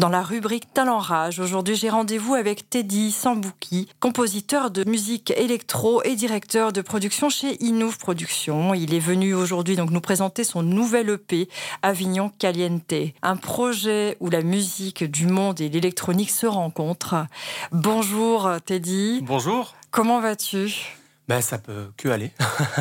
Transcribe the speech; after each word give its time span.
Dans 0.00 0.08
la 0.08 0.22
rubrique 0.22 0.72
Talent 0.72 0.96
Rage, 0.96 1.40
aujourd'hui 1.40 1.76
j'ai 1.76 1.90
rendez-vous 1.90 2.34
avec 2.34 2.70
Teddy 2.70 3.10
Sambouki, 3.10 3.86
compositeur 4.00 4.70
de 4.70 4.88
musique 4.88 5.30
électro 5.36 6.02
et 6.04 6.16
directeur 6.16 6.72
de 6.72 6.80
production 6.80 7.28
chez 7.28 7.62
Innov 7.62 7.98
Productions. 7.98 8.72
Il 8.72 8.94
est 8.94 8.98
venu 8.98 9.34
aujourd'hui 9.34 9.76
donc 9.76 9.90
nous 9.90 10.00
présenter 10.00 10.42
son 10.42 10.62
nouvel 10.62 11.10
EP 11.10 11.50
Avignon 11.82 12.30
Caliente, 12.38 12.94
un 13.20 13.36
projet 13.36 14.16
où 14.20 14.30
la 14.30 14.40
musique 14.40 15.04
du 15.04 15.26
monde 15.26 15.60
et 15.60 15.68
l'électronique 15.68 16.30
se 16.30 16.46
rencontrent. 16.46 17.26
Bonjour 17.70 18.48
Teddy. 18.64 19.20
Bonjour. 19.20 19.74
Comment 19.90 20.22
vas-tu? 20.22 20.99
Ben, 21.30 21.40
ça 21.40 21.58
peut 21.58 21.92
que 21.96 22.08
aller. 22.08 22.32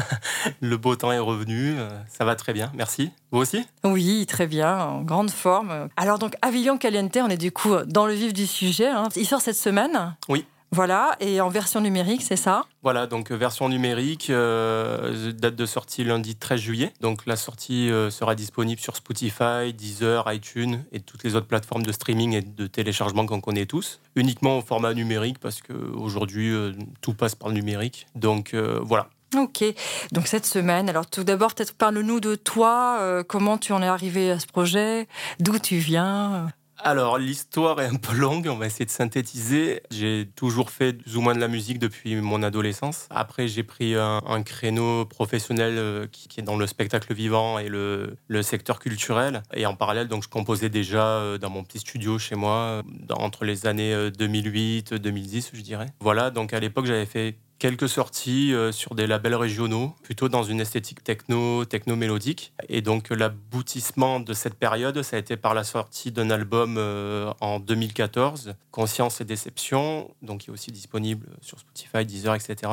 le 0.59 0.75
beau 0.77 0.95
temps 0.95 1.11
est 1.11 1.19
revenu, 1.19 1.75
euh, 1.77 1.87
ça 2.07 2.25
va 2.25 2.35
très 2.35 2.51
bien, 2.51 2.71
merci. 2.73 3.11
Vous 3.29 3.37
aussi? 3.37 3.63
Oui, 3.83 4.25
très 4.25 4.47
bien, 4.47 4.75
en 4.75 5.01
grande 5.03 5.29
forme. 5.29 5.87
Alors 5.95 6.17
donc, 6.17 6.33
Avignon 6.41 6.79
Caliente, 6.79 7.15
on 7.17 7.29
est 7.29 7.37
du 7.37 7.51
coup 7.51 7.75
dans 7.85 8.07
le 8.07 8.13
vif 8.13 8.33
du 8.33 8.47
sujet. 8.47 8.87
Hein. 8.87 9.09
Il 9.15 9.27
sort 9.27 9.41
cette 9.41 9.55
semaine? 9.55 10.15
Oui. 10.29 10.47
Voilà, 10.71 11.15
et 11.19 11.41
en 11.41 11.49
version 11.49 11.81
numérique, 11.81 12.21
c'est 12.21 12.35
ça? 12.35 12.63
Voilà, 12.83 13.07
donc 13.07 13.31
euh, 13.31 13.35
version 13.35 13.69
numérique, 13.69 14.29
euh, 14.29 15.31
date 15.31 15.55
de 15.55 15.65
sortie 15.65 16.03
lundi 16.03 16.35
13 16.35 16.59
juillet. 16.59 16.93
Donc 17.01 17.25
la 17.25 17.35
sortie 17.35 17.89
euh, 17.89 18.11
sera 18.11 18.35
disponible 18.35 18.79
sur 18.79 18.95
Spotify, 18.95 19.73
Deezer, 19.73 20.31
iTunes 20.31 20.83
et 20.91 20.99
toutes 20.99 21.23
les 21.23 21.35
autres 21.35 21.47
plateformes 21.47 21.83
de 21.83 21.91
streaming 21.91 22.33
et 22.33 22.41
de 22.41 22.67
téléchargement 22.67 23.25
qu'on 23.25 23.41
connaît 23.41 23.65
tous. 23.65 23.99
Uniquement 24.15 24.59
au 24.59 24.61
format 24.61 24.93
numérique 24.93 25.39
parce 25.39 25.61
qu'aujourd'hui, 25.61 26.53
tout 27.01 27.13
passe 27.13 27.33
par 27.33 27.49
le 27.49 27.55
numérique. 27.55 28.07
Donc 28.15 28.53
voilà, 28.53 29.07
Ok, 29.37 29.63
donc 30.11 30.25
cette 30.25 30.47
semaine, 30.47 30.89
alors 30.89 31.05
tout 31.05 31.23
d'abord, 31.23 31.53
peut-être 31.53 31.75
parle-nous 31.75 32.19
de 32.19 32.33
toi, 32.33 33.23
comment 33.27 33.59
tu 33.59 33.73
en 33.73 33.83
es 33.83 33.87
arrivé 33.87 34.31
à 34.31 34.39
ce 34.39 34.47
projet, 34.47 35.07
d'où 35.39 35.59
tu 35.59 35.77
viens? 35.77 36.47
Alors, 36.81 37.17
l'histoire 37.17 37.81
est 37.81 37.87
un 37.87 37.95
peu 37.95 38.15
longue, 38.15 38.47
on 38.49 38.55
va 38.55 38.67
essayer 38.67 38.85
de 38.85 38.91
synthétiser. 38.91 39.81
J'ai 39.91 40.29
toujours 40.35 40.71
fait 40.71 40.93
plus 40.93 41.17
ou 41.17 41.21
moins 41.21 41.35
de 41.35 41.39
la 41.39 41.47
musique 41.47 41.79
depuis 41.79 42.15
mon 42.15 42.41
adolescence. 42.41 43.07
Après, 43.09 43.47
j'ai 43.47 43.63
pris 43.63 43.95
un, 43.95 44.43
créneau 44.43 45.05
professionnel 45.05 45.73
euh, 45.77 46.07
qui, 46.07 46.39
est 46.39 46.43
dans 46.43 46.55
le 46.55 46.67
spectacle 46.67 47.13
vivant 47.13 47.59
et 47.59 47.67
le, 47.67 48.17
secteur 48.41 48.79
culturel. 48.79 49.43
Et 49.53 49.65
en 49.65 49.75
parallèle, 49.75 50.07
donc, 50.07 50.23
je 50.23 50.29
composais 50.29 50.69
déjà 50.69 51.05
euh, 51.05 51.37
dans 51.37 51.49
mon 51.49 51.63
petit 51.63 51.79
studio 51.79 52.17
chez 52.17 52.35
moi, 52.35 52.81
entre 53.11 53.43
les 53.43 53.67
années 53.67 53.93
2008-2010, 54.11 54.93
euh, 54.93 55.41
je 55.53 55.61
dirais. 55.61 55.87
Voilà, 55.99 56.31
donc 56.31 56.53
à 56.53 56.59
l'époque, 56.59 56.85
j'avais 56.85 57.05
fait 57.05 57.35
quelques 57.59 57.89
sorties 57.89 58.53
euh, 58.53 58.71
sur 58.71 58.95
des 58.95 59.05
labels 59.05 59.35
régionaux, 59.35 59.93
plutôt 60.01 60.29
dans 60.29 60.43
une 60.43 60.61
esthétique 60.61 61.03
techno, 61.03 61.65
techno-mélodique. 61.65 62.53
Et 62.69 62.81
donc 62.81 63.09
l'aboutissement 63.09 64.19
de 64.19 64.33
cette 64.33 64.55
période, 64.55 65.01
ça 65.03 65.17
a 65.17 65.19
été 65.19 65.37
par 65.37 65.53
la 65.53 65.65
sortie 65.65 66.11
d'un 66.11 66.31
album 66.31 66.75
euh, 66.77 67.31
en 67.41 67.59
2014, 67.59 68.55
Conscience 68.71 69.21
et 69.21 69.25
Déception, 69.25 70.09
donc 70.21 70.39
qui 70.39 70.49
est 70.49 70.53
aussi 70.53 70.71
disponible 70.71 71.27
sur 71.41 71.59
Spotify, 71.59 72.05
Deezer, 72.05 72.33
etc. 72.33 72.71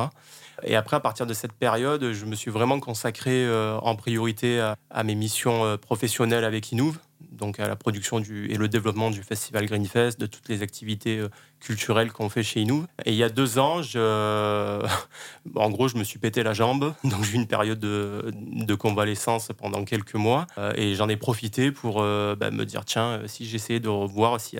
Et 0.63 0.75
après, 0.75 0.95
à 0.95 1.01
partir 1.01 1.27
de 1.27 1.33
cette 1.33 1.53
période, 1.53 2.13
je 2.13 2.25
me 2.25 2.33
suis 2.33 2.49
vraiment 2.49 2.79
consacré 2.79 3.45
euh, 3.45 3.77
en 3.79 3.95
priorité 3.95 4.59
à, 4.59 5.03
mes 5.03 5.15
missions 5.15 5.77
professionnelles 5.77 6.43
avec 6.45 6.71
Inouv, 6.71 6.97
donc 7.37 7.59
à 7.59 7.67
la 7.67 7.75
production 7.75 8.19
du, 8.19 8.51
et 8.51 8.55
le 8.55 8.67
développement 8.67 9.11
du 9.11 9.23
festival 9.23 9.65
Greenfest, 9.65 10.19
de 10.19 10.25
toutes 10.25 10.49
les 10.49 10.61
activités 10.61 11.19
euh, 11.19 11.29
culturelles 11.59 12.11
qu'on 12.11 12.29
fait 12.29 12.43
chez 12.43 12.65
nous. 12.65 12.85
Et 13.05 13.11
il 13.11 13.17
y 13.17 13.23
a 13.23 13.29
deux 13.29 13.59
ans, 13.59 13.77
en 15.55 15.69
gros, 15.69 15.87
je 15.87 15.97
me 15.97 16.03
suis 16.03 16.19
pété 16.19 16.43
la 16.43 16.53
jambe, 16.53 16.93
donc 17.03 17.23
j'ai 17.23 17.33
eu 17.33 17.35
une 17.35 17.47
période 17.47 17.79
de, 17.79 18.31
de, 18.33 18.75
convalescence 18.75 19.51
pendant 19.57 19.83
quelques 19.83 20.15
mois, 20.15 20.47
euh, 20.57 20.73
et 20.75 20.95
j'en 20.95 21.09
ai 21.09 21.17
profité 21.17 21.71
pour 21.71 22.01
euh, 22.01 22.35
bah, 22.35 22.51
me 22.51 22.65
dire, 22.65 22.85
tiens, 22.85 23.21
si 23.25 23.45
j'essayais 23.45 23.79
de 23.79 23.89
revoir 23.89 24.39
si 24.39 24.57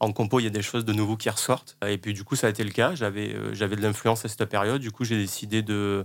en 0.00 0.12
compo, 0.12 0.40
il 0.40 0.44
y 0.44 0.46
a 0.46 0.50
des 0.50 0.62
choses 0.62 0.84
de 0.84 0.92
nouveau 0.92 1.16
qui 1.16 1.30
ressortent. 1.30 1.76
Et 1.86 1.98
puis 1.98 2.12
du 2.12 2.24
coup, 2.24 2.36
ça 2.36 2.48
a 2.48 2.50
été 2.50 2.64
le 2.64 2.70
cas. 2.70 2.94
J'avais, 2.94 3.34
j'avais 3.52 3.76
de 3.76 3.80
l'influence 3.82 4.24
à 4.24 4.28
cette 4.28 4.44
période. 4.46 4.80
Du 4.80 4.90
coup, 4.90 5.04
j'ai 5.04 5.16
décidé 5.16 5.62
de, 5.62 6.04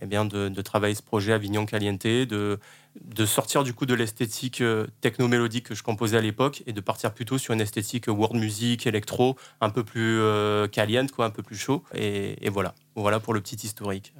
eh 0.00 0.06
bien, 0.06 0.24
de, 0.24 0.48
de, 0.48 0.62
travailler 0.62 0.94
ce 0.94 1.02
projet 1.02 1.32
Avignon 1.32 1.66
Caliente, 1.66 2.06
de, 2.06 2.58
de 3.00 3.26
sortir 3.26 3.62
du 3.62 3.74
coup 3.74 3.86
de 3.86 3.94
l'esthétique 3.94 4.60
euh, 4.60 4.86
techno-mélodique 5.00 5.68
que 5.68 5.74
je 5.74 5.82
composais 5.82 6.16
à 6.16 6.20
l'époque 6.20 6.62
et 6.66 6.72
de 6.72 6.80
partir 6.80 7.12
plutôt 7.12 7.38
sur 7.38 7.54
une 7.54 7.60
esthétique 7.60 8.06
world 8.08 8.38
music, 8.38 8.86
électro, 8.86 9.36
un 9.60 9.70
peu 9.70 9.84
plus 9.84 10.18
euh, 10.20 10.68
caliente, 10.68 11.12
quoi, 11.12 11.26
un 11.26 11.30
peu 11.30 11.42
plus 11.42 11.56
chaud. 11.56 11.82
Et, 11.94 12.48
voilà, 12.50 12.74
voilà 12.94 13.20
pour 13.20 13.34
le 13.34 13.40
petit 13.40 13.56
historique. 13.66 14.12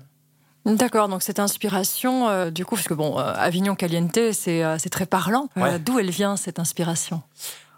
D'accord, 0.64 1.08
donc 1.08 1.22
cette 1.22 1.40
inspiration, 1.40 2.28
euh, 2.28 2.50
du 2.50 2.64
coup, 2.64 2.76
parce 2.76 2.86
que 2.86 2.94
bon, 2.94 3.16
Avignon 3.16 3.74
Caliente, 3.74 4.32
c'est 4.32 4.90
très 4.90 5.06
parlant. 5.06 5.48
D'où 5.84 5.98
elle 5.98 6.10
vient 6.10 6.36
cette 6.36 6.58
inspiration? 6.58 7.22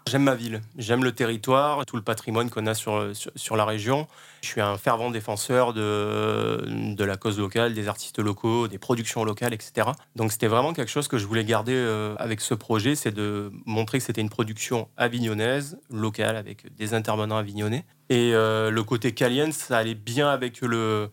J'aime 0.07 0.21
ma 0.21 0.35
ville, 0.35 0.61
j'aime 0.77 1.03
le 1.03 1.13
territoire, 1.13 1.83
tout 1.87 1.95
le 1.95 2.03
patrimoine 2.03 2.51
qu'on 2.51 2.67
a 2.67 2.75
sur, 2.75 3.11
sur, 3.35 3.55
la 3.55 3.65
région. 3.65 4.05
Je 4.43 4.49
suis 4.49 4.61
un 4.61 4.77
fervent 4.77 5.09
défenseur 5.09 5.73
de, 5.73 6.93
de 6.93 7.03
la 7.03 7.17
cause 7.17 7.39
locale, 7.39 7.73
des 7.73 7.87
artistes 7.87 8.19
locaux, 8.19 8.67
des 8.67 8.77
productions 8.77 9.23
locales, 9.23 9.55
etc. 9.55 9.87
Donc 10.15 10.31
c'était 10.31 10.45
vraiment 10.45 10.73
quelque 10.73 10.91
chose 10.91 11.07
que 11.07 11.17
je 11.17 11.25
voulais 11.25 11.43
garder 11.43 11.73
euh, 11.73 12.13
avec 12.19 12.41
ce 12.41 12.53
projet, 12.53 12.93
c'est 12.93 13.15
de 13.15 13.51
montrer 13.65 13.97
que 13.97 14.03
c'était 14.03 14.21
une 14.21 14.29
production 14.29 14.89
avignonnaise, 14.95 15.79
locale, 15.89 16.35
avec 16.35 16.75
des 16.75 16.93
intervenants 16.93 17.37
avignonnais. 17.37 17.83
Et 18.09 18.35
euh, 18.35 18.69
le 18.69 18.83
côté 18.83 19.11
caliente, 19.11 19.53
ça 19.53 19.79
allait 19.79 19.95
bien 19.95 20.29
avec 20.29 20.61
le... 20.61 21.09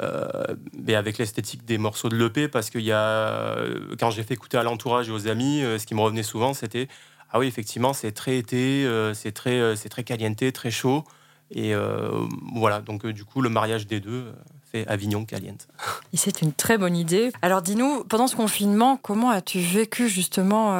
Euh, 0.00 0.56
avec 0.88 1.18
l'esthétique 1.18 1.64
des 1.64 1.78
morceaux 1.78 2.08
de 2.08 2.16
l'EP 2.16 2.48
parce 2.48 2.70
que 2.70 2.78
y 2.78 2.92
a, 2.92 3.56
quand 3.98 4.10
j'ai 4.10 4.22
fait 4.22 4.34
écouter 4.34 4.56
à 4.56 4.62
l'entourage 4.62 5.08
et 5.08 5.12
aux 5.12 5.26
amis, 5.28 5.62
ce 5.62 5.84
qui 5.86 5.94
me 5.94 6.00
revenait 6.00 6.22
souvent, 6.22 6.52
c'était 6.52 6.88
ah 7.34 7.40
oui, 7.40 7.48
effectivement, 7.48 7.92
c'est 7.92 8.12
très 8.12 8.38
été, 8.38 8.86
euh, 8.86 9.12
c'est 9.12 9.32
très, 9.32 9.58
euh, 9.58 9.74
c'est 9.74 9.88
très 9.88 10.04
caliente, 10.04 10.52
très 10.52 10.70
chaud. 10.70 11.02
Et 11.50 11.74
euh, 11.74 12.08
voilà, 12.54 12.80
donc 12.80 13.04
du 13.08 13.24
coup, 13.24 13.42
le 13.42 13.48
mariage 13.48 13.88
des 13.88 13.98
deux 13.98 14.32
fait 14.70 14.86
Avignon 14.86 15.24
caliente. 15.24 15.66
Et 16.12 16.16
c'est 16.16 16.42
une 16.42 16.52
très 16.52 16.78
bonne 16.78 16.96
idée. 16.96 17.32
Alors 17.42 17.60
dis-nous, 17.60 18.04
pendant 18.04 18.28
ce 18.28 18.36
confinement, 18.36 18.96
comment 19.02 19.30
as-tu 19.30 19.58
vécu 19.58 20.08
justement 20.08 20.78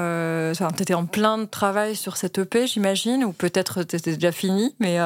Tu 0.54 0.82
étais 0.82 0.94
en 0.94 1.06
plein 1.06 1.38
de 1.38 1.44
travail 1.44 1.96
sur 1.96 2.16
cette 2.16 2.38
EP, 2.38 2.68
j'imagine, 2.68 3.24
ou 3.24 3.32
peut-être 3.32 3.82
tu 3.82 3.96
étais 3.96 4.14
déjà 4.14 4.30
fini, 4.30 4.76
mais 4.78 5.00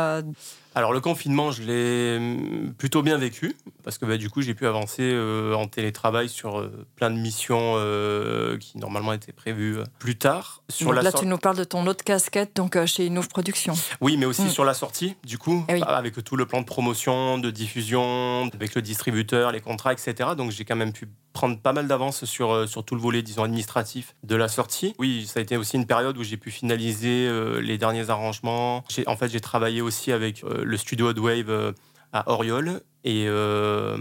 alors 0.74 0.92
le 0.92 1.00
confinement, 1.00 1.50
je 1.50 1.62
l'ai 1.64 2.16
hum, 2.18 2.72
plutôt 2.78 3.02
bien 3.02 3.18
vécu 3.18 3.56
parce 3.88 3.96
que 3.96 4.04
bah, 4.04 4.18
du 4.18 4.28
coup 4.28 4.42
j'ai 4.42 4.52
pu 4.52 4.66
avancer 4.66 5.00
euh, 5.00 5.54
en 5.54 5.66
télétravail 5.66 6.28
sur 6.28 6.58
euh, 6.58 6.86
plein 6.94 7.08
de 7.08 7.16
missions 7.16 7.76
euh, 7.76 8.58
qui 8.58 8.76
normalement 8.76 9.14
étaient 9.14 9.32
prévues 9.32 9.78
plus 9.98 10.18
tard. 10.18 10.62
Sur 10.68 10.92
là 10.92 11.10
tu 11.10 11.24
nous 11.24 11.38
parles 11.38 11.56
de 11.56 11.64
ton 11.64 11.86
autre 11.86 12.04
casquette 12.04 12.54
donc 12.54 12.76
chez 12.84 13.06
Innov 13.06 13.28
Productions. 13.28 13.72
Oui, 14.02 14.18
mais 14.18 14.26
aussi 14.26 14.42
mm. 14.42 14.50
sur 14.50 14.66
la 14.66 14.74
sortie 14.74 15.16
du 15.24 15.38
coup 15.38 15.64
eh 15.70 15.82
avec 15.82 16.22
tout 16.22 16.36
le 16.36 16.44
plan 16.44 16.60
de 16.60 16.66
promotion, 16.66 17.38
de 17.38 17.50
diffusion, 17.50 18.50
avec 18.52 18.74
le 18.74 18.82
distributeur, 18.82 19.52
les 19.52 19.62
contrats, 19.62 19.94
etc. 19.94 20.32
Donc 20.36 20.50
j'ai 20.50 20.66
quand 20.66 20.76
même 20.76 20.92
pu 20.92 21.08
prendre 21.32 21.58
pas 21.58 21.72
mal 21.72 21.88
d'avance 21.88 22.26
sur, 22.26 22.68
sur 22.68 22.84
tout 22.84 22.94
le 22.94 23.00
volet 23.00 23.22
disons 23.22 23.44
administratif 23.44 24.14
de 24.22 24.36
la 24.36 24.48
sortie. 24.48 24.92
Oui, 24.98 25.26
ça 25.26 25.40
a 25.40 25.42
été 25.42 25.56
aussi 25.56 25.76
une 25.76 25.86
période 25.86 26.18
où 26.18 26.24
j'ai 26.24 26.36
pu 26.36 26.50
finaliser 26.50 27.26
les 27.62 27.78
derniers 27.78 28.10
arrangements. 28.10 28.84
En 29.06 29.16
fait 29.16 29.28
j'ai 29.28 29.40
travaillé 29.40 29.80
aussi 29.80 30.12
avec 30.12 30.42
le 30.42 30.76
studio 30.76 31.10
Wave 31.10 31.48
euh, 31.48 31.72
à 32.12 32.30
Oriol 32.30 32.80
et 33.08 33.24
euh, 33.26 33.96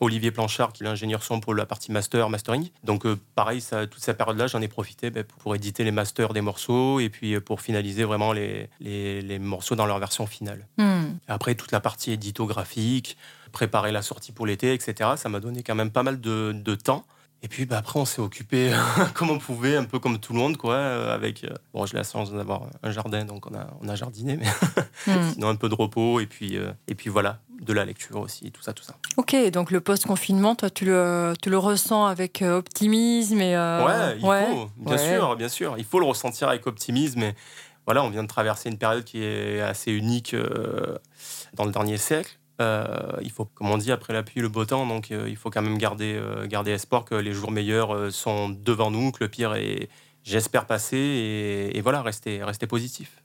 Olivier 0.00 0.30
Planchard 0.30 0.72
qui 0.72 0.82
est 0.82 0.86
l'ingénieur 0.86 1.22
son 1.22 1.40
pour 1.40 1.54
la 1.54 1.66
partie 1.66 1.92
master, 1.92 2.30
mastering. 2.30 2.70
Donc 2.84 3.04
euh, 3.04 3.20
pareil, 3.34 3.60
ça, 3.60 3.86
toute 3.86 4.02
cette 4.02 4.16
période-là, 4.16 4.46
j'en 4.46 4.62
ai 4.62 4.68
profité 4.68 5.10
ben, 5.10 5.24
pour, 5.24 5.54
éditer 5.54 5.84
les 5.84 5.90
masters 5.90 6.32
des 6.32 6.40
morceaux 6.40 6.98
et 6.98 7.10
puis 7.10 7.38
pour 7.40 7.60
finaliser 7.60 8.04
vraiment 8.04 8.32
les, 8.32 8.70
les, 8.80 9.38
morceaux 9.38 9.74
dans 9.74 9.84
leur 9.84 9.98
version 9.98 10.26
finale. 10.26 10.66
Hmm. 10.78 11.18
Après, 11.28 11.54
toute 11.54 11.70
la 11.70 11.80
partie 11.80 12.12
éditographique, 12.12 13.18
préparer 13.52 13.92
la 13.92 14.00
sortie 14.00 14.32
pour 14.32 14.46
l'été, 14.46 14.72
etc., 14.72 15.10
ça 15.16 15.28
m'a 15.28 15.40
donné 15.40 15.62
quand 15.62 15.74
même 15.74 15.90
pas 15.90 16.02
mal 16.02 16.18
de, 16.18 16.52
de 16.52 16.74
temps. 16.74 17.04
Et 17.42 17.48
puis 17.48 17.66
bah, 17.66 17.78
après, 17.78 18.00
on 18.00 18.04
s'est 18.04 18.22
occupé 18.22 18.72
comme 19.14 19.30
on 19.30 19.38
pouvait, 19.38 19.76
un 19.76 19.84
peu 19.84 19.98
comme 19.98 20.18
tout 20.18 20.32
le 20.32 20.38
monde, 20.38 20.56
quoi. 20.56 20.74
Euh, 20.74 21.14
avec, 21.14 21.44
euh, 21.44 21.50
bon, 21.72 21.86
j'ai 21.86 21.96
la 21.96 22.02
chance 22.02 22.32
d'avoir 22.32 22.62
un 22.82 22.90
jardin, 22.90 23.24
donc 23.24 23.46
on 23.46 23.54
a, 23.54 23.66
on 23.82 23.88
a 23.88 23.94
jardiné, 23.94 24.36
mais 24.36 24.46
hmm. 25.06 25.32
sinon 25.32 25.48
un 25.48 25.56
peu 25.56 25.68
de 25.68 25.74
repos, 25.74 26.20
et 26.20 26.26
puis, 26.26 26.56
euh, 26.56 26.72
et 26.88 26.94
puis 26.94 27.10
voilà, 27.10 27.38
de 27.60 27.72
la 27.72 27.84
lecture 27.84 28.18
aussi, 28.20 28.50
tout 28.50 28.62
ça, 28.62 28.72
tout 28.72 28.82
ça. 28.82 28.96
Ok, 29.16 29.36
donc 29.50 29.70
le 29.70 29.80
post-confinement, 29.80 30.54
toi, 30.54 30.70
tu 30.70 30.86
le, 30.86 31.34
tu 31.40 31.50
le 31.50 31.58
ressens 31.58 32.06
avec 32.06 32.42
optimisme 32.42 33.40
et. 33.40 33.56
Ouais, 33.56 34.16
il 34.16 34.20
faut, 34.20 34.70
bien 34.76 34.98
sûr, 34.98 35.36
bien 35.36 35.48
sûr. 35.48 35.74
Il 35.78 35.84
faut 35.84 36.00
le 36.00 36.06
ressentir 36.06 36.48
avec 36.48 36.66
optimisme. 36.66 37.22
Et 37.22 37.34
voilà, 37.84 38.02
on 38.02 38.10
vient 38.10 38.22
de 38.22 38.28
traverser 38.28 38.70
une 38.70 38.78
période 38.78 39.04
qui 39.04 39.22
est 39.22 39.60
assez 39.60 39.92
unique 39.92 40.34
dans 41.54 41.64
le 41.64 41.70
dernier 41.70 41.98
siècle. 41.98 42.38
Euh, 42.60 43.12
il 43.22 43.30
faut, 43.30 43.44
comme 43.44 43.70
on 43.70 43.78
dit, 43.78 43.92
après 43.92 44.12
la 44.12 44.22
pluie, 44.22 44.40
le 44.40 44.48
beau 44.48 44.64
temps. 44.64 44.86
Donc, 44.86 45.10
euh, 45.10 45.28
il 45.28 45.36
faut 45.36 45.50
quand 45.50 45.62
même 45.62 45.78
garder, 45.78 46.14
euh, 46.14 46.46
garder 46.46 46.70
espoir 46.72 47.04
que 47.04 47.14
les 47.14 47.32
jours 47.32 47.50
meilleurs 47.50 48.12
sont 48.12 48.48
devant 48.48 48.90
nous, 48.90 49.12
que 49.12 49.22
le 49.24 49.28
pire 49.28 49.54
est, 49.54 49.88
j'espère, 50.22 50.66
passé. 50.66 51.70
Et, 51.74 51.80
voilà, 51.80 52.02
rester, 52.02 52.42
rester 52.42 52.66
positif. 52.66 53.22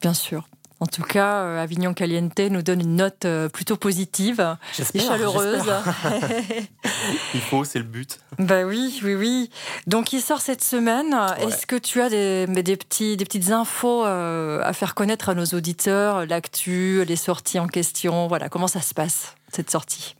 Bien 0.00 0.14
sûr. 0.14 0.48
En 0.82 0.86
tout 0.86 1.02
cas, 1.02 1.42
euh, 1.42 1.62
Avignon 1.62 1.92
Caliente 1.92 2.38
nous 2.38 2.62
donne 2.62 2.80
une 2.80 2.96
note 2.96 3.26
euh, 3.26 3.50
plutôt 3.50 3.76
positive 3.76 4.56
et 4.94 4.98
chaleureuse. 4.98 5.70
il 7.34 7.40
faut, 7.42 7.64
c'est 7.64 7.80
le 7.80 7.84
but. 7.84 8.18
Bah 8.38 8.64
oui, 8.64 8.98
oui, 9.04 9.14
oui. 9.14 9.50
Donc 9.86 10.14
il 10.14 10.22
sort 10.22 10.40
cette 10.40 10.64
semaine. 10.64 11.14
Est-ce 11.38 11.66
que 11.66 11.76
tu 11.76 12.00
as 12.00 12.08
des, 12.08 12.46
des, 12.46 12.78
petits, 12.78 13.18
des 13.18 13.26
petites 13.26 13.50
infos 13.50 14.06
euh, 14.06 14.62
à 14.64 14.72
faire 14.72 14.94
connaître 14.94 15.28
à 15.28 15.34
nos 15.34 15.44
auditeurs, 15.44 16.24
l'actu, 16.24 17.04
les 17.04 17.16
sorties 17.16 17.58
en 17.58 17.66
question 17.66 18.26
Voilà, 18.26 18.48
comment 18.48 18.68
ça 18.68 18.80
se 18.80 18.94
passe 18.94 19.34
cette 19.52 19.70
sortie? 19.70 20.16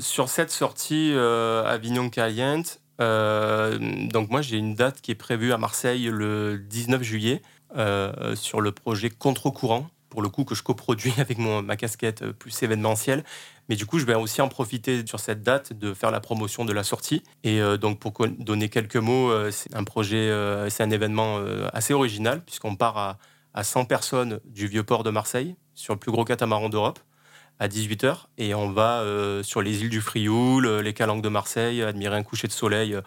Sur 0.00 0.28
cette 0.28 0.50
sortie 0.50 1.14
Avignon 1.14 2.10
Caliente, 2.10 2.80
donc 2.98 4.28
moi 4.28 4.42
j'ai 4.42 4.58
une 4.58 4.74
date 4.74 5.00
qui 5.00 5.10
est 5.10 5.14
prévue 5.14 5.54
à 5.54 5.56
Marseille 5.56 6.10
le 6.12 6.58
19 6.58 7.02
juillet 7.02 7.40
sur 8.34 8.60
le 8.60 8.72
projet 8.72 9.08
Contre-courant 9.08 9.88
pour 10.12 10.20
le 10.20 10.28
coup, 10.28 10.44
que 10.44 10.54
je 10.54 10.62
coproduis 10.62 11.14
avec 11.18 11.38
mon, 11.38 11.62
ma 11.62 11.76
casquette 11.76 12.20
euh, 12.20 12.32
plus 12.34 12.62
événementielle. 12.62 13.24
Mais 13.70 13.76
du 13.76 13.86
coup, 13.86 13.98
je 13.98 14.04
vais 14.04 14.14
aussi 14.14 14.42
en 14.42 14.48
profiter 14.48 15.06
sur 15.06 15.18
cette 15.18 15.42
date 15.42 15.72
de 15.72 15.94
faire 15.94 16.10
la 16.10 16.20
promotion 16.20 16.66
de 16.66 16.72
la 16.74 16.84
sortie. 16.84 17.22
Et 17.44 17.62
euh, 17.62 17.78
donc, 17.78 17.98
pour 17.98 18.12
donner 18.38 18.68
quelques 18.68 18.96
mots, 18.96 19.30
euh, 19.30 19.50
c'est 19.50 19.74
un 19.74 19.84
projet, 19.84 20.30
c'est 20.68 20.82
un 20.82 20.90
événement 20.90 21.40
assez 21.72 21.94
original, 21.94 22.44
puisqu'on 22.44 22.76
part 22.76 22.98
à, 22.98 23.18
à 23.54 23.64
100 23.64 23.86
personnes 23.86 24.40
du 24.44 24.66
vieux 24.66 24.82
port 24.82 25.02
de 25.02 25.10
Marseille, 25.10 25.56
sur 25.74 25.94
le 25.94 25.98
plus 25.98 26.12
gros 26.12 26.24
catamaran 26.24 26.68
d'Europe, 26.68 26.98
à 27.58 27.68
18h. 27.68 28.24
Et 28.36 28.54
on 28.54 28.70
va 28.70 29.02
sur 29.42 29.62
les 29.62 29.80
îles 29.82 29.90
du 29.90 30.02
Frioul, 30.02 30.80
les 30.80 30.92
Calanques 30.92 31.22
de 31.22 31.30
Marseille, 31.30 31.82
admirer 31.82 32.16
un 32.16 32.22
coucher 32.22 32.48
de 32.48 32.52
soleil 32.52 32.98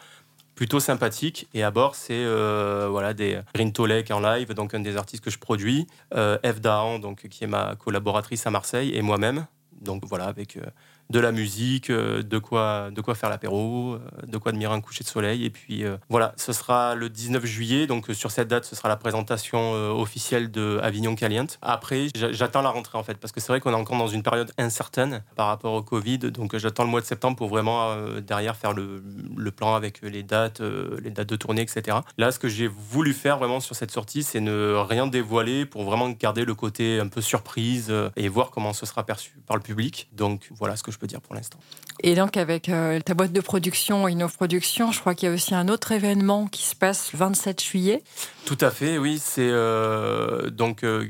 plutôt 0.56 0.80
sympathique. 0.80 1.48
Et 1.54 1.64
à 1.64 1.72
bord, 1.72 1.96
c'est 1.96 2.14
euh, 2.14 2.88
voilà, 2.90 3.14
des 3.14 3.40
Green 3.54 3.72
en 4.12 4.20
live, 4.20 4.54
donc 4.54 4.74
un 4.74 4.80
des 4.80 4.98
artistes 4.98 5.24
que 5.24 5.30
je 5.30 5.38
produis, 5.38 5.86
euh, 6.14 6.38
Eve 6.44 6.62
Dahan, 6.62 7.00
donc, 7.00 7.28
qui 7.28 7.44
est 7.44 7.48
ma 7.48 7.76
collaboratrice 7.76 8.48
à 8.48 8.52
Marseille, 8.52 8.96
et 8.96 9.02
moi-même. 9.02 9.46
Donc 9.82 10.06
voilà, 10.06 10.26
avec 10.26 10.58
euh, 10.58 10.62
de 11.10 11.20
la 11.20 11.32
musique, 11.32 11.90
euh, 11.90 12.24
de 12.24 12.38
quoi, 12.38 12.90
de 12.92 13.02
quoi 13.02 13.16
faire 13.16 13.30
l'apéro, 13.30 13.94
euh, 13.94 14.00
de 14.28 14.38
quoi 14.38 14.52
admirer 14.52 14.74
un 14.74 14.82
coucher 14.82 15.04
de 15.04 15.10
soleil. 15.10 15.46
Et 15.46 15.50
puis 15.50 15.84
euh, 15.84 15.98
voilà, 16.10 16.34
ce 16.38 16.54
sera 16.54 16.96
le 16.96 17.10
19 17.10 17.46
juillet. 17.46 17.88
Donc 17.88 18.08
sur 18.14 18.32
cette 18.32 18.48
date, 18.48 18.66
ce 18.66 18.76
sera 18.76 18.90
la 18.90 18.98
présentation 18.98 19.74
officielle 20.00 20.52
de 20.52 20.80
Avignon 20.82 21.16
Caliente. 21.16 21.60
Après, 21.62 22.08
j'attends 22.16 22.62
la 22.62 22.70
rentrée 22.70 22.98
en 22.98 23.04
fait, 23.04 23.16
parce 23.16 23.32
que 23.32 23.40
c'est 23.40 23.50
vrai 23.50 23.60
qu'on 23.60 23.72
est 23.72 23.76
encore 23.76 23.98
dans 23.98 24.08
une 24.08 24.24
période 24.24 24.52
incertaine 24.58 25.24
par 25.36 25.48
rapport 25.48 25.74
au 25.74 25.84
Covid. 25.84 26.18
Donc 26.18 26.56
j'attends 26.58 26.84
le 26.84 26.90
mois 26.90 27.02
de 27.02 27.06
septembre 27.06 27.38
pour 27.38 27.50
vraiment 27.50 27.96
derrière 28.22 28.56
faire 28.56 28.74
le, 28.74 29.04
le, 29.36 29.52
plan 29.52 29.76
avec 29.76 30.02
les 30.02 30.24
dates, 30.24 30.62
les 30.62 31.12
dates 31.12 31.30
de 31.30 31.36
tournée, 31.36 31.62
etc. 31.62 31.98
Là, 32.18 32.32
ce 32.32 32.40
que 32.40 32.48
j'ai 32.48 32.68
voulu 32.68 33.14
faire 33.14 33.38
vraiment 33.38 33.60
sur 33.60 33.76
cette 33.76 33.92
sortie, 33.92 34.24
c'est 34.24 34.40
ne 34.40 34.76
rien 34.76 35.08
dévoiler 35.08 35.66
pour 35.66 35.84
vraiment 35.84 36.10
garder 36.10 36.46
le 36.46 36.56
côté 36.56 37.00
un 37.00 37.08
peu 37.08 37.22
surprise 37.22 37.94
et 38.16 38.28
voir 38.28 38.52
comment 38.52 38.74
ce 38.74 38.86
sera 38.86 39.04
perçu 39.06 39.38
par 39.46 39.58
le 39.58 39.64
public. 39.64 40.10
Donc 40.14 40.50
voilà 40.52 40.76
ce 40.76 40.84
que 40.84 40.92
je 40.92 40.95
peux 40.98 41.08
dire 41.08 41.22
pour 41.22 41.36
l'instant. 41.36 41.60
Et 42.04 42.16
donc 42.16 42.38
avec 42.38 42.70
euh, 42.70 43.00
ta 43.00 43.14
boîte 43.14 43.32
de 43.32 43.42
production 43.42 44.08
Innov 44.08 44.36
Production, 44.36 44.92
je 44.92 45.00
crois 45.00 45.16
qu'il 45.16 45.30
y 45.30 45.32
a 45.32 45.36
aussi 45.36 45.56
un 45.56 45.68
autre 45.68 45.92
événement 45.92 46.48
qui 46.48 46.64
se 46.64 46.76
passe 46.76 47.14
le 47.14 47.20
27 47.20 47.64
juillet. 47.64 48.04
Tout 48.46 48.58
à 48.62 48.72
fait, 48.72 48.98
oui. 48.98 49.20
C'est 49.22 49.50
euh, 49.50 50.50
donc 50.50 50.84
euh, 50.84 51.10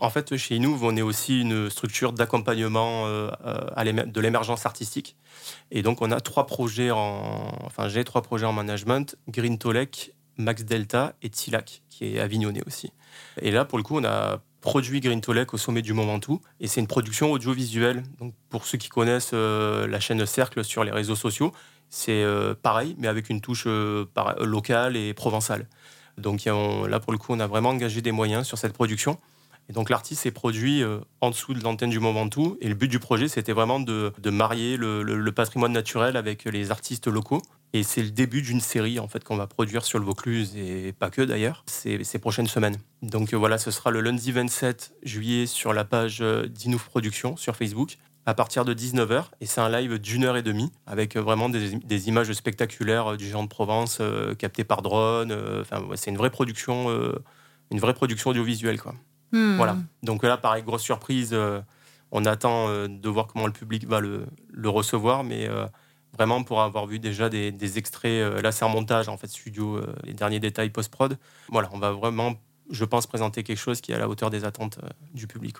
en 0.00 0.10
fait 0.10 0.36
chez 0.36 0.56
Innov, 0.56 0.84
on 0.84 0.96
est 0.96 1.02
aussi 1.02 1.40
une 1.40 1.70
structure 1.70 2.12
d'accompagnement 2.12 3.06
de 3.06 4.20
l'émergence 4.20 4.66
artistique. 4.66 5.16
Et 5.70 5.82
donc 5.82 6.02
on 6.02 6.10
a 6.10 6.20
trois 6.20 6.46
projets 6.46 6.90
en, 6.90 7.52
enfin 7.64 7.88
j'ai 7.88 8.04
trois 8.04 8.22
projets 8.22 8.46
en 8.46 8.52
management 8.52 9.16
Green 9.28 9.58
Tolek, 9.58 10.14
Max 10.36 10.64
Delta 10.64 11.14
et 11.22 11.30
Tilac, 11.30 11.82
qui 11.88 12.16
est 12.16 12.20
avignonné 12.20 12.62
aussi. 12.66 12.92
Et 13.40 13.50
là 13.50 13.64
pour 13.64 13.78
le 13.78 13.84
coup 13.84 13.98
on 13.98 14.04
a 14.04 14.40
produit 14.60 15.00
Green 15.00 15.20
Tolek 15.20 15.54
au 15.54 15.58
sommet 15.58 15.82
du 15.82 15.92
Momentou. 15.92 16.40
Et 16.60 16.66
c'est 16.66 16.80
une 16.80 16.86
production 16.86 17.32
audiovisuelle. 17.32 18.02
Donc, 18.18 18.34
pour 18.48 18.66
ceux 18.66 18.78
qui 18.78 18.88
connaissent 18.88 19.30
euh, 19.32 19.86
la 19.86 20.00
chaîne 20.00 20.24
Cercle 20.26 20.64
sur 20.64 20.84
les 20.84 20.90
réseaux 20.90 21.16
sociaux, 21.16 21.52
c'est 21.88 22.22
euh, 22.22 22.54
pareil, 22.54 22.96
mais 22.98 23.08
avec 23.08 23.30
une 23.30 23.40
touche 23.40 23.64
euh, 23.66 24.06
locale 24.40 24.96
et 24.96 25.14
provençale. 25.14 25.66
Donc 26.18 26.46
là, 26.46 26.98
pour 26.98 27.12
le 27.12 27.18
coup, 27.18 27.34
on 27.34 27.40
a 27.40 27.46
vraiment 27.46 27.68
engagé 27.68 28.00
des 28.00 28.12
moyens 28.12 28.46
sur 28.46 28.56
cette 28.56 28.72
production. 28.72 29.18
Et 29.68 29.74
donc 29.74 29.90
l'artiste 29.90 30.22
s'est 30.22 30.30
produit 30.30 30.82
en 31.20 31.28
dessous 31.28 31.52
de 31.52 31.62
l'antenne 31.62 31.90
du 31.90 32.00
Momentou. 32.00 32.56
Et 32.62 32.68
le 32.68 32.74
but 32.74 32.88
du 32.88 32.98
projet, 32.98 33.28
c'était 33.28 33.52
vraiment 33.52 33.80
de, 33.80 34.12
marier 34.24 34.78
le, 34.78 35.30
patrimoine 35.30 35.72
naturel 35.72 36.16
avec 36.16 36.44
les 36.44 36.70
artistes 36.70 37.06
locaux. 37.06 37.42
Et 37.72 37.82
c'est 37.82 38.02
le 38.02 38.10
début 38.10 38.42
d'une 38.42 38.60
série 38.60 38.98
en 38.98 39.08
fait 39.08 39.24
qu'on 39.24 39.36
va 39.36 39.46
produire 39.46 39.84
sur 39.84 39.98
le 39.98 40.04
Vaucluse 40.04 40.56
et 40.56 40.92
pas 40.92 41.10
que 41.10 41.22
d'ailleurs 41.22 41.64
ces, 41.66 42.04
ces, 42.04 42.18
prochaines 42.18 42.46
semaines. 42.46 42.78
Donc 43.02 43.34
euh, 43.34 43.36
voilà, 43.36 43.58
ce 43.58 43.70
sera 43.70 43.90
le 43.90 44.00
lundi 44.00 44.32
27 44.32 44.94
juillet 45.02 45.46
sur 45.46 45.72
la 45.72 45.84
page 45.84 46.18
euh, 46.22 46.46
d'Inouf 46.46 46.84
Productions 46.84 47.36
sur 47.36 47.56
Facebook 47.56 47.98
à 48.24 48.34
partir 48.34 48.64
de 48.64 48.72
19h 48.72 49.24
et 49.40 49.46
c'est 49.46 49.60
un 49.60 49.68
live 49.68 49.98
d'une 49.98 50.24
heure 50.24 50.36
et 50.36 50.42
demie 50.42 50.72
avec 50.86 51.16
euh, 51.16 51.20
vraiment 51.20 51.48
des, 51.48 52.08
images 52.08 52.32
spectaculaires 52.32 53.16
du 53.16 53.26
géant 53.26 53.42
de 53.42 53.48
Provence 53.48 54.00
captées 54.38 54.64
par 54.64 54.82
drone. 54.82 55.36
Enfin, 55.60 55.84
c'est 55.96 56.10
une 56.10 56.16
vraie 56.16 56.30
production, 56.30 56.88
une 57.70 57.78
vraie 57.78 57.94
production 57.94 58.30
audiovisuelle 58.30 58.80
quoi. 58.80 58.94
Hmm. 59.32 59.56
Voilà. 59.56 59.76
Donc 60.02 60.22
là, 60.22 60.36
pareil, 60.36 60.62
grosse 60.62 60.82
surprise. 60.82 61.36
on 62.10 62.24
attend 62.24 62.88
de 62.88 63.08
voir 63.08 63.26
comment 63.26 63.46
le 63.46 63.52
public 63.52 63.86
va 63.86 64.00
le, 64.00 64.26
le 64.50 64.68
recevoir, 64.68 65.24
mais 65.24 65.48
vraiment 66.16 66.42
pour 66.42 66.62
avoir 66.62 66.86
vu 66.86 66.98
déjà 66.98 67.28
des, 67.28 67.78
extraits. 67.78 68.10
Euh, 68.10 68.40
là, 68.40 68.52
c'est 68.52 68.64
un 68.64 68.74
en 68.74 69.16
fait 69.16 69.28
studio, 69.28 69.76
euh, 69.76 69.94
les 70.04 70.14
derniers 70.14 70.40
détails 70.40 70.70
post-prod. 70.70 71.18
Voilà, 71.48 71.68
on 71.72 71.78
va 71.78 71.92
vraiment, 71.92 72.34
je 72.70 72.84
pense, 72.84 73.06
présenter 73.06 73.42
quelque 73.42 73.58
chose 73.58 73.80
qui 73.80 73.92
est 73.92 73.94
à 73.94 73.98
la 73.98 74.08
hauteur 74.08 74.30
des 74.30 74.44
attentes 74.44 74.78
euh, 74.82 74.88
du 75.14 75.26
public. 75.26 75.56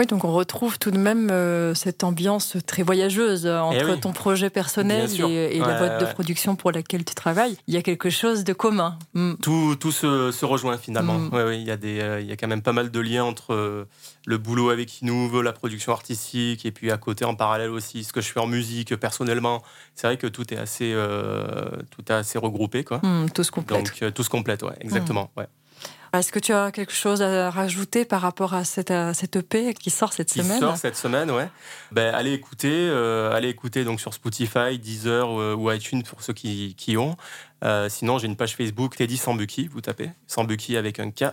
Oui, 0.00 0.06
donc 0.06 0.24
on 0.24 0.32
retrouve 0.32 0.78
tout 0.78 0.90
de 0.90 0.96
même 0.96 1.28
euh, 1.30 1.74
cette 1.74 2.04
ambiance 2.04 2.56
très 2.66 2.82
voyageuse 2.82 3.44
euh, 3.44 3.58
eh 3.70 3.82
entre 3.82 4.00
ton 4.00 4.12
projet 4.14 4.48
personnel 4.48 5.10
et, 5.20 5.58
la 5.58 5.78
boîte 5.78 6.00
de 6.00 6.06
production 6.06 6.56
pour 6.56 6.72
laquelle 6.72 7.04
tu 7.04 7.14
travailles. 7.14 7.58
Il 7.66 7.74
y 7.74 7.76
a 7.76 7.82
quelque 7.82 8.08
chose 8.08 8.42
de 8.42 8.54
commun. 8.54 8.98
Mm. 9.12 9.34
Tout, 9.42 9.76
tout 9.78 9.92
se, 9.92 10.42
rejoint 10.46 10.78
finalement. 10.78 11.18
Mm. 11.18 11.30
Oui, 11.34 11.60
il, 11.60 11.66
y 11.66 11.70
a 11.70 11.76
des, 11.76 12.00
euh, 12.00 12.18
il 12.18 12.26
y 12.26 12.32
a 12.32 12.36
quand 12.38 12.48
même 12.48 12.62
pas 12.62 12.72
mal 12.72 12.90
de 12.90 12.98
liens 12.98 13.24
entre 13.24 13.86
le 14.24 14.38
boulot 14.38 14.70
avec 14.70 15.02
Inouve, 15.02 15.42
la 15.42 15.52
production 15.52 15.92
artistique, 15.92 16.64
et 16.64 16.72
puis 16.72 16.90
à 16.90 16.96
côté 16.96 17.26
en 17.26 17.34
parallèle 17.34 17.68
aussi 17.68 18.02
ce 18.02 18.14
que 18.14 18.22
je 18.22 18.32
fais 18.32 18.40
en 18.40 18.46
musique 18.46 18.96
personnellement. 18.96 19.62
C'est 19.94 20.06
vrai 20.06 20.16
que 20.16 20.28
tout 20.28 20.54
est 20.54 20.56
assez, 20.58 20.96
tout 21.90 22.10
est 22.10 22.14
assez 22.14 22.38
regroupé. 22.38 22.84
Quoi. 22.84 23.00
Mm, 23.02 23.28
tout 23.34 23.44
se 23.44 23.50
complète. 23.50 23.84
Donc 23.84 24.14
tout 24.14 24.22
se 24.22 24.30
complète, 24.30 24.62
ouais, 24.62 24.76
exactement. 24.80 25.30
Ouais. 25.36 25.46
Est-ce 26.12 26.32
que 26.32 26.40
tu 26.40 26.52
as 26.52 26.72
quelque 26.72 26.92
chose 26.92 27.22
à 27.22 27.50
rajouter 27.50 28.04
par 28.04 28.20
rapport 28.20 28.54
à 28.54 28.64
cette, 28.64 28.90
EP 28.90 29.74
qui 29.74 29.90
sort 29.90 30.12
cette 30.12 30.30
semaine 30.30 30.58
Qui 30.58 30.60
sort 30.60 30.76
cette 30.76 30.96
semaine, 30.96 31.30
ouais. 31.30 31.48
Ben, 31.92 32.12
allez 32.12 32.32
écouter, 32.32 32.72
euh, 32.72 33.32
allez 33.32 33.48
écouter 33.48 33.84
donc 33.84 34.00
sur 34.00 34.12
Spotify, 34.12 34.78
Deezer 34.78 35.28
euh, 35.28 35.54
ou, 35.54 35.70
iTunes 35.70 36.02
pour 36.02 36.22
ceux 36.22 36.32
qui, 36.32 36.74
qui 36.76 36.96
ont. 36.96 37.16
Euh, 37.62 37.88
sinon, 37.88 38.18
j'ai 38.18 38.26
une 38.26 38.34
page 38.34 38.56
Facebook 38.56 38.96
Teddy 38.96 39.16
Sambuki, 39.16 39.68
vous 39.68 39.80
tapez 39.80 40.10
Sambuki 40.26 40.76
avec 40.76 40.98
un 40.98 41.12
K. 41.12 41.26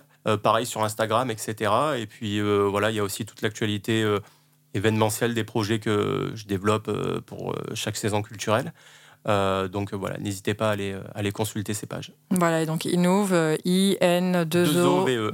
pareil 0.44 0.68
sur 0.68 0.83
Instagram, 0.83 1.31
etc. 1.31 1.71
Et 1.97 2.06
puis 2.06 2.39
voilà, 2.41 2.91
il 2.91 2.97
y 2.97 3.00
a 3.00 3.03
aussi 3.03 3.25
toute 3.25 3.42
l'actualité 3.42 4.06
événementielle 4.75 5.33
des 5.33 5.44
projets 5.44 5.80
que 5.80 6.31
je 6.35 6.45
développe 6.45 6.92
pour 7.21 7.56
chaque 7.73 7.97
saison 7.97 8.21
culturelle. 8.21 8.73
Euh, 9.28 9.68
donc 9.68 9.94
voilà, 9.94 10.18
n'hésitez 10.19 10.54
pas 10.54 10.69
à 10.69 10.71
aller, 10.71 10.95
aller, 11.14 11.31
consulter 11.31 11.74
ces 11.74 11.86
pages. 11.86 12.14
Voilà, 12.31 12.66
donc 12.66 12.86
Innove, 12.86 13.57
I-N-2-O-V-E. 13.66 15.33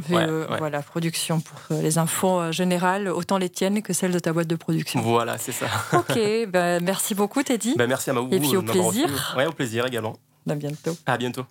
Voilà, 0.57 0.81
production 0.81 1.39
pour 1.39 1.59
euh, 1.71 1.81
les 1.81 1.97
infos 1.97 2.39
euh, 2.39 2.51
générales, 2.51 3.07
autant 3.07 3.37
les 3.37 3.49
tiennes 3.49 3.81
que 3.81 3.93
celles 3.93 4.11
de 4.11 4.19
ta 4.19 4.33
boîte 4.33 4.47
de 4.47 4.55
production. 4.55 5.01
Voilà, 5.01 5.37
c'est 5.37 5.51
ça. 5.51 5.67
ok, 5.93 6.15
ben, 6.47 6.83
merci 6.83 7.13
beaucoup 7.15 7.43
Teddy. 7.43 7.75
Ben, 7.77 7.87
merci 7.87 8.09
à 8.09 8.13
Maou. 8.13 8.29
Et 8.31 8.39
puis 8.39 8.55
au 8.55 8.61
plaisir. 8.61 9.35
Ouais, 9.37 9.45
au 9.45 9.51
plaisir 9.51 9.85
également. 9.85 10.15
À 10.49 10.55
bientôt. 10.55 10.97
À 11.05 11.17
bientôt. 11.17 11.45